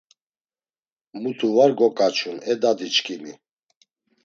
Mutu 1.21 1.47
var 1.57 1.71
gokaçun, 1.79 2.37
e 2.51 2.53
dadiçkimi 2.61 3.33